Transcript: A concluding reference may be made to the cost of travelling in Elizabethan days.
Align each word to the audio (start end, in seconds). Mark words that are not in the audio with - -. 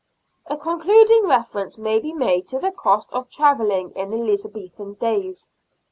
A 0.47 0.57
concluding 0.57 1.27
reference 1.27 1.77
may 1.77 1.99
be 1.99 2.11
made 2.11 2.47
to 2.47 2.57
the 2.57 2.71
cost 2.71 3.11
of 3.13 3.29
travelling 3.29 3.91
in 3.91 4.11
Elizabethan 4.11 4.95
days. 4.95 5.47